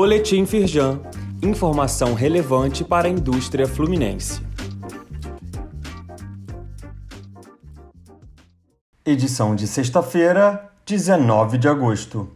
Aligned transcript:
Boletim 0.00 0.46
Firjan. 0.46 1.00
Informação 1.42 2.14
relevante 2.14 2.84
para 2.84 3.08
a 3.08 3.10
indústria 3.10 3.66
fluminense. 3.66 4.40
Edição 9.04 9.56
de 9.56 9.66
sexta-feira, 9.66 10.70
19 10.86 11.58
de 11.58 11.66
agosto. 11.66 12.30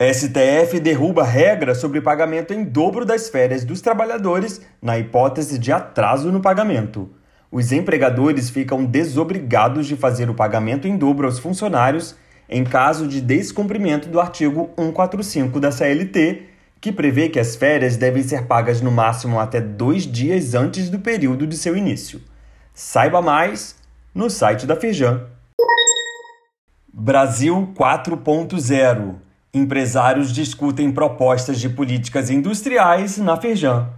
STF 0.00 0.78
derruba 0.78 1.24
regra 1.24 1.74
sobre 1.74 2.00
pagamento 2.00 2.54
em 2.54 2.62
dobro 2.62 3.04
das 3.04 3.28
férias 3.28 3.64
dos 3.64 3.80
trabalhadores 3.80 4.60
na 4.80 4.96
hipótese 4.96 5.58
de 5.58 5.72
atraso 5.72 6.30
no 6.30 6.40
pagamento. 6.40 7.10
Os 7.50 7.72
empregadores 7.72 8.48
ficam 8.48 8.84
desobrigados 8.84 9.88
de 9.88 9.96
fazer 9.96 10.30
o 10.30 10.34
pagamento 10.34 10.86
em 10.86 10.96
dobro 10.96 11.26
aos 11.26 11.40
funcionários 11.40 12.14
em 12.52 12.64
caso 12.64 13.08
de 13.08 13.20
descumprimento 13.20 14.08
do 14.08 14.20
artigo 14.20 14.70
145 14.76 15.58
da 15.58 15.72
CLT, 15.72 16.42
que 16.80 16.92
prevê 16.92 17.28
que 17.28 17.40
as 17.40 17.56
férias 17.56 17.96
devem 17.96 18.22
ser 18.22 18.46
pagas 18.46 18.80
no 18.80 18.90
máximo 18.90 19.40
até 19.40 19.60
dois 19.60 20.06
dias 20.06 20.54
antes 20.54 20.90
do 20.90 20.98
período 20.98 21.46
de 21.46 21.56
seu 21.56 21.76
início. 21.76 22.20
Saiba 22.74 23.22
mais 23.22 23.76
no 24.14 24.28
site 24.28 24.66
da 24.66 24.76
Firjan. 24.76 25.26
Brasil 26.92 27.72
4.0 27.74 29.14
Empresários 29.54 30.32
discutem 30.32 30.90
propostas 30.90 31.60
de 31.60 31.68
políticas 31.68 32.30
industriais 32.30 33.18
na 33.18 33.36
Firjan. 33.36 33.88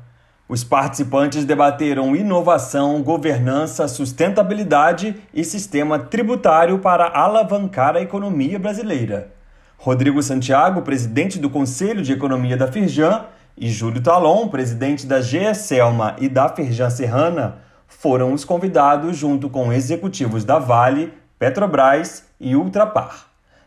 Os 0.47 0.62
participantes 0.62 1.47
debateram 1.47 2.15
inovação, 2.15 3.03
governança, 3.03 3.89
sustentabilidade 3.89 5.17
e 5.33 5.43
sistema 5.43 5.98
tributário 5.98 6.79
para 6.80 7.09
alavancar 7.09 7.97
a 7.97 8.03
economia 8.03 8.59
brasileira. 8.59 9.33
Rodrigo 9.79 10.23
Santiago, 10.23 10.83
presidente 10.83 11.39
do 11.39 11.48
Conselho 11.48 12.03
de 12.03 12.12
Economia 12.12 12.59
da 12.59 12.70
Firjan, 12.70 13.25
e 13.57 13.70
Júlio 13.70 14.03
Talon, 14.03 14.48
presidente 14.48 15.06
da 15.06 15.20
GESELMA 15.20 16.17
e 16.19 16.28
da 16.28 16.48
Firjan 16.48 16.91
Serrana, 16.91 17.58
foram 17.86 18.33
os 18.33 18.45
convidados 18.45 19.17
junto 19.17 19.48
com 19.48 19.73
executivos 19.73 20.45
da 20.45 20.58
Vale, 20.58 21.14
Petrobras 21.39 22.25
e 22.39 22.55
Ultrapar. 22.55 23.27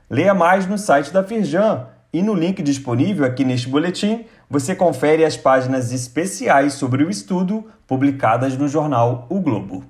Leia 0.10 0.34
mais 0.34 0.68
no 0.68 0.78
site 0.78 1.12
da 1.12 1.24
Firjan 1.24 1.88
e 2.18 2.24
no 2.24 2.34
link 2.34 2.64
disponível 2.64 3.24
aqui 3.24 3.46
neste 3.46 3.70
boletim, 3.70 4.26
você 4.50 4.74
confere 4.74 5.24
as 5.24 5.38
páginas 5.38 5.92
especiais 5.92 6.74
sobre 6.74 7.04
o 7.04 7.12
estudo 7.12 7.66
publicadas 7.86 8.58
no 8.58 8.68
jornal 8.68 9.28
O 9.30 9.40
Globo. 9.40 9.84